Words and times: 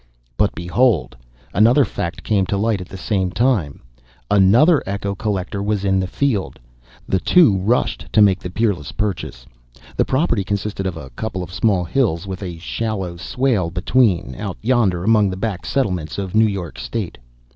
But 0.35 0.55
behold, 0.55 1.15
another 1.53 1.85
fact 1.85 2.23
came 2.23 2.47
to 2.47 2.57
light 2.57 2.81
at 2.81 2.89
the 2.89 2.97
same 2.97 3.29
time: 3.29 3.83
another 4.31 4.81
echo 4.87 5.13
collector 5.13 5.61
was 5.61 5.85
in 5.85 5.99
the 5.99 6.07
field. 6.07 6.59
The 7.07 7.19
two 7.19 7.57
rushed 7.59 8.11
to 8.11 8.19
make 8.19 8.39
the 8.39 8.49
peerless 8.49 8.91
purchase. 8.91 9.45
The 9.97 10.05
property 10.05 10.43
consisted 10.43 10.87
of 10.87 10.97
a 10.97 11.11
couple 11.11 11.43
of 11.43 11.53
small 11.53 11.83
hills 11.83 12.25
with 12.25 12.41
a 12.41 12.57
shallow 12.57 13.15
swale 13.17 13.69
between, 13.69 14.33
out 14.33 14.57
yonder 14.63 15.03
among 15.03 15.29
the 15.29 15.37
back 15.37 15.67
settlements 15.67 16.17
of 16.17 16.33
New 16.33 16.47
York 16.47 16.79
State. 16.79 17.19